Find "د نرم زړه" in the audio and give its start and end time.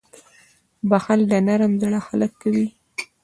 1.31-1.99